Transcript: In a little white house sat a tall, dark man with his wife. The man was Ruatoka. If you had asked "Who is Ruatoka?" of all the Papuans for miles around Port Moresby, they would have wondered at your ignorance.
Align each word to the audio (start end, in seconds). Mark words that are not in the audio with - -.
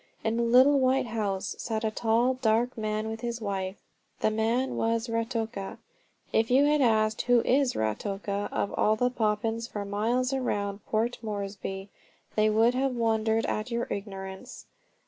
In 0.23 0.39
a 0.39 0.41
little 0.41 0.79
white 0.79 1.05
house 1.05 1.53
sat 1.59 1.83
a 1.83 1.91
tall, 1.91 2.33
dark 2.33 2.75
man 2.75 3.07
with 3.07 3.21
his 3.21 3.39
wife. 3.39 3.75
The 4.21 4.31
man 4.31 4.75
was 4.75 5.07
Ruatoka. 5.07 5.77
If 6.33 6.49
you 6.49 6.65
had 6.65 6.81
asked 6.81 7.21
"Who 7.27 7.41
is 7.41 7.73
Ruatoka?" 7.75 8.49
of 8.51 8.73
all 8.73 8.95
the 8.95 9.11
Papuans 9.11 9.67
for 9.67 9.85
miles 9.85 10.33
around 10.33 10.83
Port 10.87 11.19
Moresby, 11.21 11.91
they 12.35 12.49
would 12.49 12.73
have 12.73 12.95
wondered 12.95 13.45
at 13.45 13.69
your 13.69 13.85
ignorance. 13.91 14.65